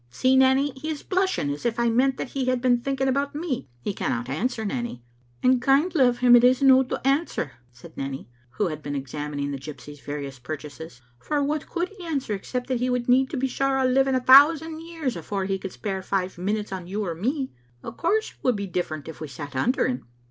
See, 0.09 0.35
Nanny, 0.35 0.71
he 0.75 0.89
is 0.89 1.03
blushing 1.03 1.51
as 1.51 1.63
if 1.63 1.77
I 1.79 1.91
meant 1.91 2.17
that 2.17 2.29
he 2.29 2.45
had 2.45 2.59
been 2.59 2.79
thinking 2.81 3.07
about 3.07 3.35
me. 3.35 3.69
He 3.81 3.93
cannot 3.93 4.29
answer, 4.29 4.65
Nanny: 4.65 4.93
we 4.93 4.93
have 4.93 4.95
found 4.95 5.43
him 5.43 5.51
out." 5.51 5.53
"And 5.53 5.61
kindly 5.61 6.07
of 6.07 6.17
him 6.17 6.35
it 6.35 6.43
is 6.43 6.63
no 6.63 6.81
to 6.81 7.07
answer," 7.07 7.51
said 7.71 7.95
Nanny, 7.95 8.27
who 8.57 8.69
had 8.69 8.81
been 8.81 8.95
examining 8.95 9.51
the 9.51 9.59
gypsy's 9.59 9.99
various 9.99 10.39
purchases;" 10.39 11.03
for 11.23 11.43
what 11.43 11.69
could 11.69 11.89
he 11.89 12.03
answer, 12.03 12.33
except 12.33 12.65
that 12.65 12.79
he 12.79 12.89
would 12.89 13.07
need 13.07 13.29
to 13.29 13.37
be 13.37 13.45
sure 13.47 13.77
o' 13.79 13.85
living 13.85 14.15
a 14.15 14.19
thousand 14.21 14.79
years 14.79 15.15
afore 15.15 15.45
he 15.45 15.59
could 15.59 15.71
spare 15.71 16.01
five 16.01 16.35
minutes 16.39 16.71
on 16.71 16.87
you 16.87 17.05
or 17.05 17.13
me? 17.13 17.51
Of 17.83 17.97
course 17.97 18.31
it 18.31 18.37
would 18.43 18.55
be 18.55 18.65
different 18.65 19.07
if 19.07 19.21
we 19.21 19.27
sat 19.27 19.55
under 19.55 19.87
him." 19.87 20.07